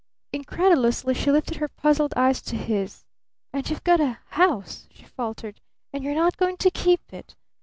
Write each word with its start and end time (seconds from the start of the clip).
Incredulously 0.33 1.13
she 1.13 1.29
lifted 1.29 1.57
her 1.57 1.67
puzzled 1.67 2.15
eyes 2.17 2.41
to 2.41 2.55
his. 2.55 3.05
"And 3.53 3.69
you've 3.69 3.83
got 3.83 3.99
a 3.99 4.17
house?" 4.29 4.87
she 4.89 5.03
faltered. 5.05 5.61
"And 5.93 6.03
you're 6.03 6.15
not 6.15 6.37
going 6.37 6.57
to 6.57 6.71
keep 6.71 7.13
it? 7.13 7.35